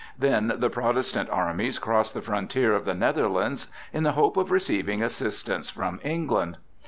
[0.17, 5.03] Then the Protestant armies crossed the frontier of the Netherlands in the hope of receiving
[5.03, 6.57] assistance from England.